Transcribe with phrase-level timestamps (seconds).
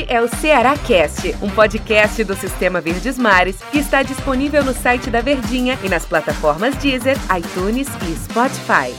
[0.00, 4.72] Este é o Ceará Cast, um podcast do Sistema Verdes Mares que está disponível no
[4.72, 8.94] site da Verdinha e nas plataformas Deezer, iTunes e Spotify.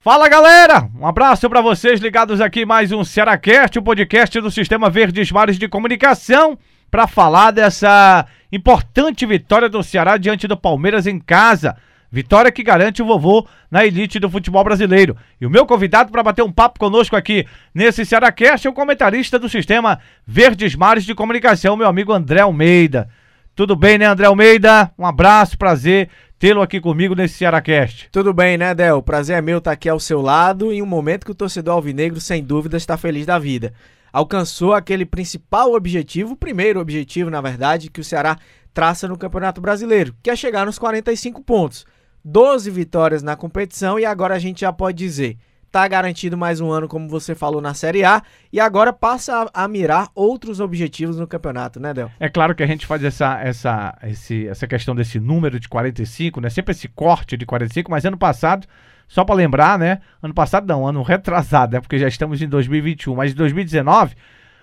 [0.00, 4.50] Fala galera, um abraço para vocês ligados aqui mais um Cearacast, o um podcast do
[4.50, 6.58] Sistema Verdes Mares de Comunicação,
[6.90, 11.76] para falar dessa importante vitória do Ceará diante do Palmeiras em casa.
[12.10, 15.16] Vitória que garante o vovô na elite do futebol brasileiro.
[15.40, 19.38] E o meu convidado para bater um papo conosco aqui nesse Cearacast é o comentarista
[19.38, 23.08] do sistema Verdes Mares de Comunicação, meu amigo André Almeida.
[23.54, 24.90] Tudo bem, né, André Almeida?
[24.98, 28.08] Um abraço, prazer tê-lo aqui comigo nesse Cearacast.
[28.12, 29.02] Tudo bem, né, Del?
[29.02, 32.20] Prazer é meu estar aqui ao seu lado em um momento que o torcedor alvinegro,
[32.20, 33.72] sem dúvida, está feliz da vida.
[34.12, 38.36] Alcançou aquele principal objetivo, o primeiro objetivo, na verdade, que o Ceará
[38.72, 41.86] traça no Campeonato Brasileiro, que é chegar nos 45 pontos.
[42.28, 45.38] 12 vitórias na competição e agora a gente já pode dizer,
[45.70, 48.20] tá garantido mais um ano, como você falou, na Série A
[48.52, 52.10] e agora passa a, a mirar outros objetivos no campeonato, né, Del?
[52.18, 56.40] É claro que a gente faz essa, essa, esse, essa questão desse número de 45,
[56.40, 56.50] né?
[56.50, 58.66] Sempre esse corte de 45, mas ano passado,
[59.06, 60.00] só para lembrar, né?
[60.20, 61.80] Ano passado não, ano retrasado, né?
[61.80, 64.16] Porque já estamos em 2021, mas em 2019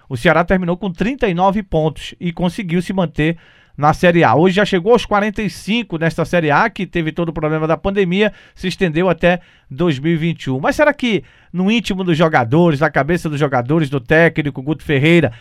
[0.10, 3.38] o Ceará terminou com 39 pontos e conseguiu se manter
[3.78, 4.36] na Série A.
[4.36, 8.32] Hoje já chegou aos 45 nesta Série A, que teve todo o problema da pandemia,
[8.54, 10.60] se estendeu até 2021.
[10.60, 15.32] Mas será que no íntimo dos jogadores, na cabeça dos jogadores, do técnico Guto Ferreira,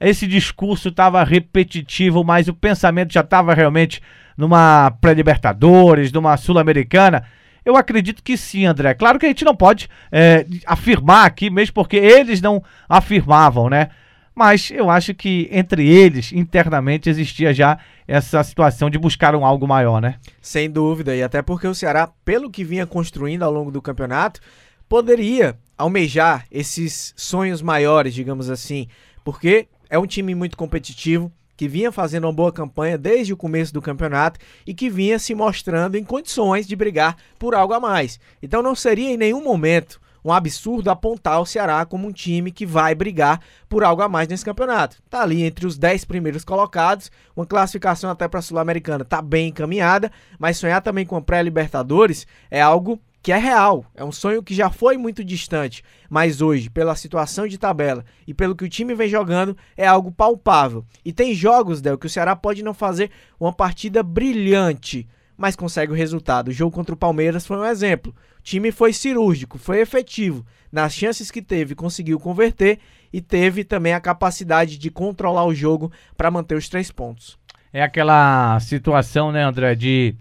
[0.00, 4.00] esse discurso estava repetitivo, mas o pensamento já estava realmente
[4.36, 7.24] numa pré-Libertadores, numa Sul-Americana?
[7.64, 8.94] Eu acredito que sim, André.
[8.94, 13.90] Claro que a gente não pode é, afirmar aqui, mesmo porque eles não afirmavam, né?
[14.34, 19.68] Mas eu acho que entre eles, internamente, existia já essa situação de buscar um algo
[19.68, 20.16] maior, né?
[20.40, 24.40] Sem dúvida, e até porque o Ceará, pelo que vinha construindo ao longo do campeonato,
[24.88, 28.88] poderia almejar esses sonhos maiores, digamos assim,
[29.24, 33.72] porque é um time muito competitivo, que vinha fazendo uma boa campanha desde o começo
[33.72, 38.18] do campeonato e que vinha se mostrando em condições de brigar por algo a mais.
[38.42, 42.66] Então não seria em nenhum momento um absurdo apontar o Ceará como um time que
[42.66, 45.02] vai brigar por algo a mais nesse campeonato.
[45.08, 49.48] Tá ali entre os 10 primeiros colocados, uma classificação até para a Sul-Americana tá bem
[49.48, 54.42] encaminhada, mas sonhar também com a pré-Libertadores é algo que é real, é um sonho
[54.42, 58.68] que já foi muito distante, mas hoje, pela situação de tabela e pelo que o
[58.68, 60.84] time vem jogando, é algo palpável.
[61.04, 65.08] E tem jogos, Del, que o Ceará pode não fazer uma partida brilhante,
[65.42, 66.48] mas consegue o resultado.
[66.48, 68.14] O jogo contra o Palmeiras foi um exemplo.
[68.38, 70.46] O time foi cirúrgico, foi efetivo.
[70.70, 72.78] Nas chances que teve, conseguiu converter
[73.12, 77.36] e teve também a capacidade de controlar o jogo para manter os três pontos.
[77.72, 80.14] É aquela situação, né, André, de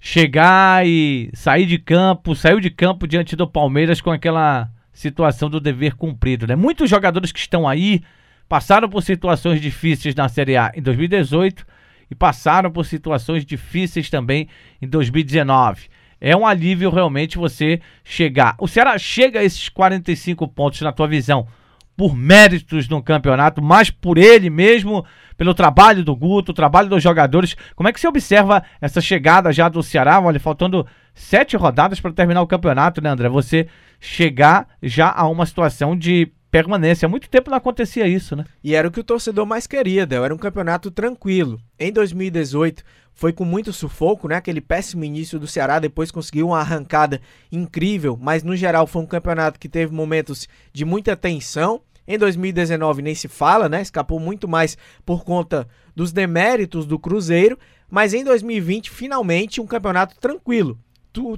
[0.00, 5.60] chegar e sair de campo, saiu de campo diante do Palmeiras com aquela situação do
[5.60, 6.56] dever cumprido, né?
[6.56, 8.02] Muitos jogadores que estão aí
[8.48, 11.64] passaram por situações difíceis na Série A em 2018
[12.12, 14.46] e passaram por situações difíceis também
[14.82, 15.88] em 2019.
[16.20, 18.54] É um alívio realmente você chegar.
[18.60, 21.48] O Ceará chega a esses 45 pontos na tua visão
[21.96, 25.06] por méritos no campeonato, mas por ele mesmo,
[25.38, 27.56] pelo trabalho do Guto, o trabalho dos jogadores.
[27.74, 30.20] Como é que você observa essa chegada já do Ceará?
[30.20, 33.30] Olha, faltando sete rodadas para terminar o campeonato, né, André?
[33.30, 33.66] Você
[33.98, 37.06] chegar já a uma situação de permanência.
[37.06, 38.44] Há muito tempo não acontecia isso, né?
[38.62, 40.22] E era o que o torcedor mais queria, Del.
[40.22, 41.58] Era um campeonato tranquilo.
[41.78, 44.36] Em 2018 foi com muito sufoco, né?
[44.36, 49.06] Aquele péssimo início do Ceará, depois conseguiu uma arrancada incrível, mas no geral foi um
[49.06, 51.80] campeonato que teve momentos de muita tensão.
[52.06, 53.80] Em 2019 nem se fala, né?
[53.80, 54.76] Escapou muito mais
[55.06, 57.58] por conta dos deméritos do Cruzeiro,
[57.90, 60.78] mas em 2020 finalmente um campeonato tranquilo.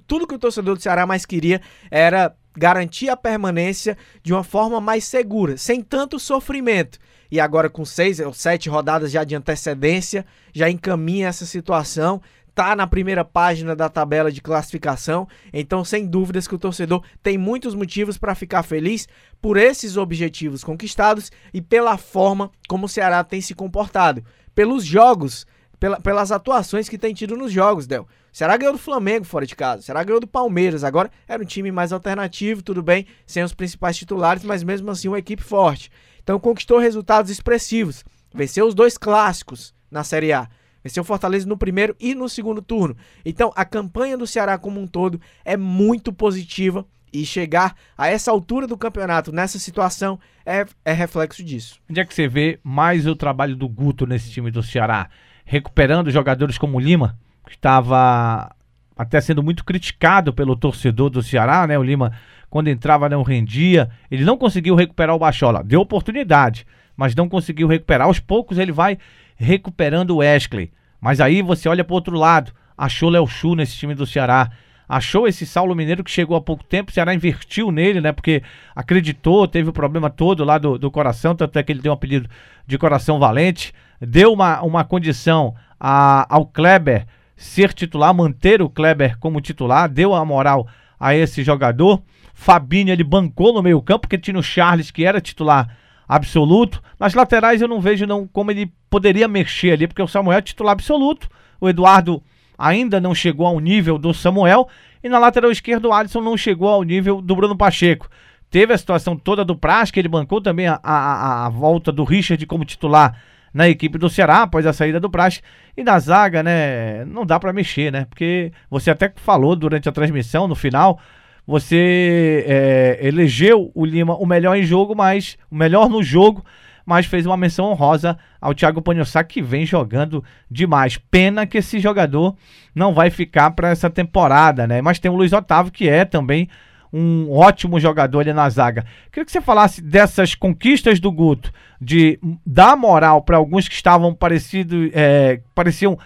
[0.07, 1.61] Tudo que o torcedor do Ceará mais queria
[1.91, 6.99] era garantir a permanência de uma forma mais segura, sem tanto sofrimento.
[7.31, 12.21] E agora, com seis ou sete rodadas já de antecedência, já encaminha essa situação.
[12.55, 17.37] Tá na primeira página da tabela de classificação, então sem dúvidas que o torcedor tem
[17.37, 19.09] muitos motivos para ficar feliz
[19.43, 24.25] por esses objetivos conquistados e pela forma como o Ceará tem se comportado,
[24.55, 25.45] pelos jogos
[25.85, 28.07] pela, pelas atuações que tem tido nos jogos, Del.
[28.35, 30.83] Será ganhou do Flamengo fora de casa, será ganhou do Palmeiras.
[30.83, 35.07] Agora era um time mais alternativo, tudo bem, sem os principais titulares, mas mesmo assim
[35.07, 35.89] uma equipe forte.
[36.21, 38.05] Então conquistou resultados expressivos.
[38.35, 40.49] Venceu os dois clássicos na Série A.
[40.83, 42.97] Venceu o Fortaleza no primeiro e no segundo turno.
[43.25, 48.33] Então a campanha do Ceará como um todo é muito positiva e chegar a essa
[48.33, 51.79] altura do campeonato, nessa situação, é, é reflexo disso.
[51.89, 55.09] Onde é que você vê mais o trabalho do Guto nesse time do Ceará?
[55.45, 58.51] recuperando jogadores como Lima, que estava
[58.97, 61.79] até sendo muito criticado pelo torcedor do Ceará, né?
[61.79, 62.13] O Lima
[62.49, 63.91] quando entrava não rendia.
[64.11, 65.63] Ele não conseguiu recuperar o Bachola.
[65.65, 68.07] Deu oportunidade, mas não conseguiu recuperar.
[68.07, 68.99] Aos poucos ele vai
[69.37, 70.73] recuperando o Wesley.
[71.01, 72.53] Mas aí você olha para outro lado.
[72.79, 74.51] Achou Léo Chu nesse time do Ceará
[74.89, 78.13] achou esse Saulo Mineiro que chegou há pouco tempo, o Ceará invertiu nele, né?
[78.13, 78.43] Porque
[78.75, 81.95] acreditou, teve o problema todo lá do, do coração, tanto é que ele deu um
[81.95, 82.29] apelido
[82.67, 87.07] de coração valente, deu uma, uma condição a, ao Kleber
[87.37, 90.67] ser titular, manter o Kleber como titular, deu a moral
[90.99, 92.03] a esse jogador.
[92.33, 95.77] Fabinho ele bancou no meio campo, porque tinha o Charles que era titular
[96.09, 96.83] absoluto.
[96.99, 100.43] Nas laterais eu não vejo não como ele poderia mexer ali, porque o Samuel é
[100.43, 101.29] titular absoluto.
[101.61, 102.23] O Eduardo
[102.59, 104.69] ainda não chegou ao nível do Samuel.
[105.03, 108.09] E na lateral esquerda, o Alisson não chegou ao nível do Bruno Pacheco.
[108.51, 112.05] Teve a situação toda do Praz, que ele bancou também a, a, a volta do
[112.05, 113.21] Richard como titular
[113.55, 115.41] na equipe do Ceará após a saída do Praz.
[115.77, 118.05] E na zaga, né, não dá para mexer, né?
[118.07, 120.99] Porque você até falou durante a transmissão, no final,
[121.47, 126.45] você é, elegeu o Lima o melhor em jogo, mas o melhor no jogo,
[126.85, 130.99] mas fez uma menção honrosa ao Thiago Panhossá, que vem jogando demais.
[130.99, 132.37] Pena que esse jogador
[132.75, 134.83] não vai ficar para essa temporada, né?
[134.83, 136.49] Mas tem o Luiz Otávio, que é também
[136.97, 138.87] um ótimo jogador ali na zaga.
[139.11, 144.15] Queria que você falasse dessas conquistas do Guto, de dar moral para alguns que estavam
[144.15, 145.99] parecidos, é, pareciam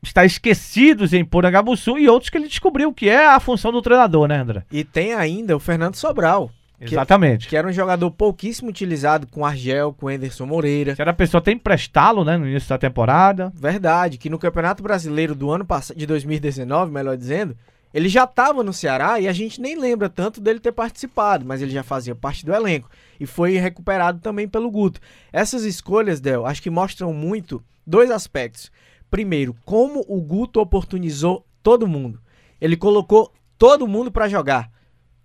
[0.00, 4.28] estar esquecidos em Porangabuçu e outros que ele descobriu que é a função do treinador,
[4.28, 4.62] né, André?
[4.70, 6.50] E tem ainda o Fernando Sobral,
[6.80, 7.46] Exatamente.
[7.46, 10.94] Que, que, era um jogador pouquíssimo utilizado com Argel, com Anderson Moreira.
[10.94, 13.52] Que era a pessoa até emprestá-lo, né, no início da temporada.
[13.54, 17.56] Verdade, que no Campeonato Brasileiro do ano passado, de 2019, melhor dizendo,
[17.94, 21.62] ele já estava no Ceará e a gente nem lembra tanto dele ter participado, mas
[21.62, 25.00] ele já fazia parte do elenco e foi recuperado também pelo Guto.
[25.32, 28.70] Essas escolhas, Del, acho que mostram muito dois aspectos.
[29.10, 32.20] Primeiro, como o Guto oportunizou todo mundo.
[32.60, 34.74] Ele colocou todo mundo para jogar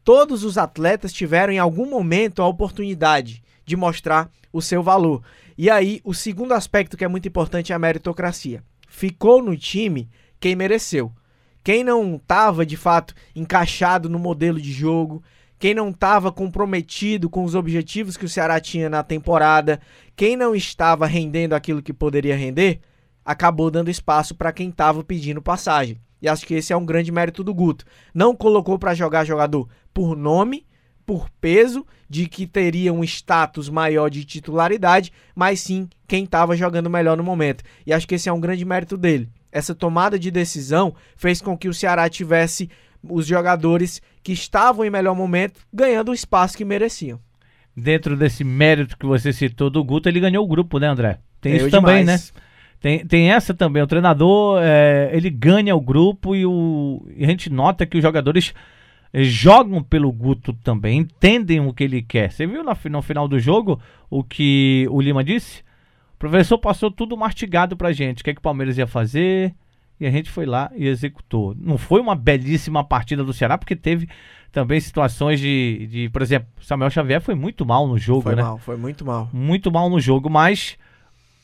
[0.09, 5.21] todos os atletas tiveram em algum momento a oportunidade de mostrar o seu valor.
[5.55, 8.63] E aí, o segundo aspecto que é muito importante é a meritocracia.
[8.87, 11.11] Ficou no time quem mereceu.
[11.63, 15.21] Quem não estava de fato encaixado no modelo de jogo,
[15.59, 19.79] quem não estava comprometido com os objetivos que o Ceará tinha na temporada,
[20.15, 22.79] quem não estava rendendo aquilo que poderia render,
[23.25, 25.99] acabou dando espaço para quem estava pedindo passagem.
[26.21, 27.85] E acho que esse é um grande mérito do Guto.
[28.13, 30.65] Não colocou para jogar jogador por nome,
[31.05, 36.89] por peso, de que teria um status maior de titularidade, mas sim quem estava jogando
[36.89, 37.63] melhor no momento.
[37.85, 39.29] E acho que esse é um grande mérito dele.
[39.51, 42.69] Essa tomada de decisão fez com que o Ceará tivesse
[43.03, 47.19] os jogadores que estavam em melhor momento ganhando o espaço que mereciam.
[47.75, 51.19] Dentro desse mérito que você citou do Guto, ele ganhou o grupo, né, André?
[51.39, 52.19] Tem Eu isso também, né?
[52.79, 53.81] Tem, tem essa também.
[53.81, 58.03] O treinador, é, ele ganha o grupo e, o, e a gente nota que os
[58.03, 58.53] jogadores
[59.13, 62.31] é, jogam pelo Guto também, entendem o que ele quer.
[62.31, 63.79] Você viu no, no final do jogo
[64.09, 65.63] o que o Lima disse?
[66.19, 68.19] O professor passou tudo mastigado pra gente.
[68.19, 69.55] O que, é que o Palmeiras ia fazer?
[69.97, 71.55] E a gente foi lá e executou.
[71.57, 74.09] Não foi uma belíssima partida do Ceará, porque teve
[74.51, 78.41] também situações de, de por exemplo, Samuel Xavier foi muito mal no jogo, foi né?
[78.41, 79.29] Foi mal, foi muito mal.
[79.31, 80.77] Muito mal no jogo, mas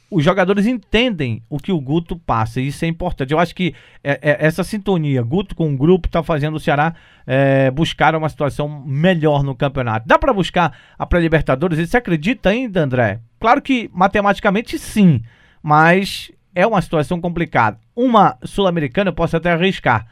[0.09, 3.31] os jogadores entendem o que o Guto passa, e isso é importante.
[3.31, 3.73] Eu acho que
[4.03, 6.93] é, é, essa sintonia, Guto com o grupo, está fazendo o Ceará
[7.25, 10.07] é, buscar uma situação melhor no campeonato.
[10.07, 11.89] Dá para buscar a pré-Libertadores?
[11.89, 13.19] Você acredita ainda, André?
[13.39, 15.21] Claro que matematicamente sim,
[15.61, 17.79] mas é uma situação complicada.
[17.95, 20.07] Uma Sul-Americana eu posso até arriscar.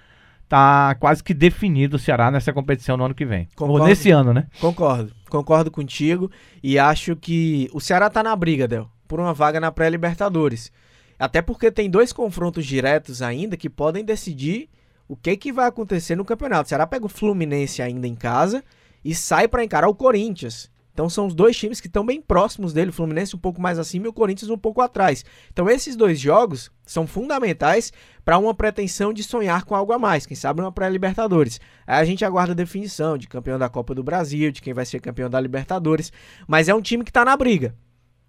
[0.50, 3.48] Tá quase que definido o Ceará nessa competição no ano que vem.
[3.56, 4.48] Concordo, Ou nesse ano, né?
[4.60, 5.12] Concordo.
[5.30, 6.30] Concordo contigo
[6.62, 10.72] e acho que o Ceará tá na briga, Del por uma vaga na pré-Libertadores.
[11.20, 14.68] Até porque tem dois confrontos diretos ainda que podem decidir
[15.08, 16.66] o que, que vai acontecer no campeonato.
[16.66, 18.64] O Ceará pega o Fluminense ainda em casa
[19.06, 20.68] e sai para encarar o Corinthians.
[20.92, 23.78] Então são os dois times que estão bem próximos dele, o Fluminense um pouco mais
[23.78, 25.24] acima e o Corinthians um pouco atrás.
[25.52, 27.94] Então esses dois jogos são fundamentais
[28.26, 31.62] para uma pretensão de sonhar com algo a mais, quem sabe uma pré-Libertadores.
[31.86, 34.88] Aí a gente aguarda a definição de campeão da Copa do Brasil, de quem vai
[34.88, 36.12] ser campeão da Libertadores,
[36.48, 37.76] mas é um time que está na briga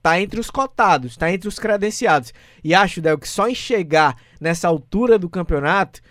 [0.04, 2.34] tá entre os cotados, tá entre os credenciados.
[2.62, 6.02] E acho, Del, que só em chegar nessa altura do campeonato,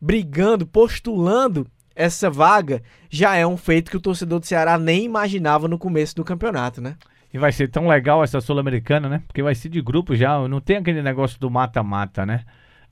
[0.00, 5.68] brigando, postulando essa vaga, já é um feito que o torcedor do Ceará nem imaginava
[5.68, 6.96] no começo do campeonato, né?
[7.32, 9.22] E vai ser tão legal essa Sul-Americana, né?
[9.28, 12.40] Porque vai ser de grupo já, não tem aquele negócio do mata-mata, né?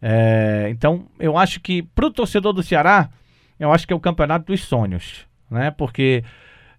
[0.00, 3.10] É, então, eu acho que pro torcedor do Ceará,
[3.58, 5.72] eu acho que é o campeonato dos sonhos, né?
[5.72, 6.22] Porque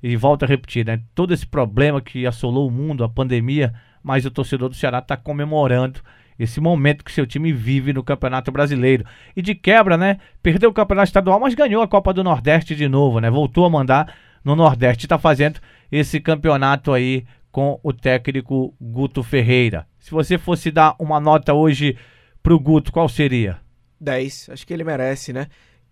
[0.01, 1.01] e volto a repetir, né?
[1.13, 3.73] Todo esse problema que assolou o mundo, a pandemia,
[4.03, 5.99] mas o torcedor do Ceará está comemorando
[6.37, 9.05] esse momento que seu time vive no Campeonato Brasileiro.
[9.35, 10.19] E de quebra, né?
[10.43, 13.29] Perdeu o Campeonato Estadual, mas ganhou a Copa do Nordeste de novo, né?
[13.29, 15.05] Voltou a mandar no Nordeste.
[15.05, 15.59] Está fazendo
[15.91, 19.87] esse campeonato aí com o técnico Guto Ferreira.
[19.97, 21.97] Se você fosse dar uma nota hoje
[22.43, 23.57] pro Guto, qual seria?
[23.99, 24.49] 10.
[24.51, 25.47] Acho que ele merece, né?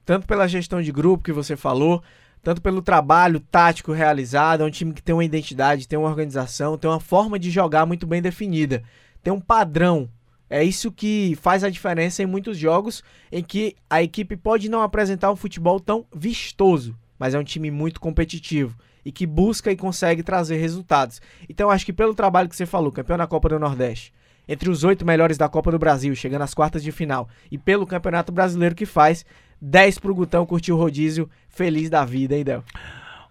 [0.05, 2.03] Tanto pela gestão de grupo que você falou,
[2.43, 4.61] tanto pelo trabalho tático realizado.
[4.61, 7.85] É um time que tem uma identidade, tem uma organização, tem uma forma de jogar
[7.85, 8.83] muito bem definida,
[9.23, 10.09] tem um padrão.
[10.49, 14.81] É isso que faz a diferença em muitos jogos em que a equipe pode não
[14.81, 19.75] apresentar um futebol tão vistoso, mas é um time muito competitivo e que busca e
[19.75, 21.21] consegue trazer resultados.
[21.49, 24.13] Então acho que pelo trabalho que você falou, campeão da Copa do Nordeste,
[24.47, 27.87] entre os oito melhores da Copa do Brasil, chegando às quartas de final, e pelo
[27.87, 29.25] Campeonato Brasileiro que faz,
[29.63, 32.63] 10 pro Gutão curtir o rodízio, feliz da vida, hein, Del?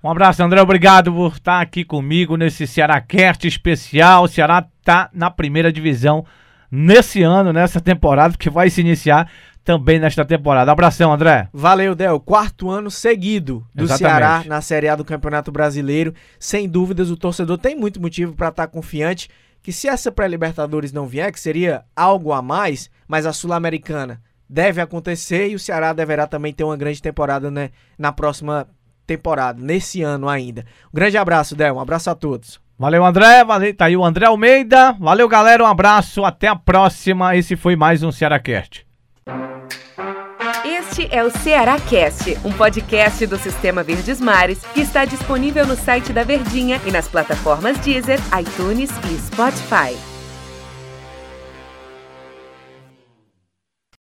[0.03, 0.61] Um abraço, André.
[0.61, 4.25] Obrigado por estar aqui comigo nesse Cearacast especial.
[4.25, 6.25] O Ceará tá na primeira divisão
[6.71, 9.31] nesse ano, nessa temporada, que vai se iniciar
[9.63, 10.73] também nesta temporada.
[10.73, 11.49] Abração, André.
[11.53, 12.19] Valeu, Del.
[12.19, 14.19] Quarto ano seguido do Exatamente.
[14.19, 16.15] Ceará na Série A do Campeonato Brasileiro.
[16.39, 19.29] Sem dúvidas, o torcedor tem muito motivo para estar tá confiante
[19.63, 24.21] que se essa pré-Libertadores não vier, que seria algo a mais, mas a Sul-Americana
[24.53, 28.69] deve acontecer e o Ceará deverá também ter uma grande temporada né, na próxima
[29.07, 30.67] temporada, nesse ano ainda.
[30.93, 32.61] Um grande abraço, Del, um abraço a todos.
[32.79, 34.93] Valeu, André, valeu, tá aí o André Almeida.
[35.01, 37.35] Valeu, galera, um abraço, até a próxima.
[37.35, 38.87] Esse foi mais um Cearacast.
[40.65, 45.77] Este é o Ceará Cast, um podcast do Sistema Verdes Mares que está disponível no
[45.77, 50.12] site da Verdinha e nas plataformas Deezer, iTunes e Spotify.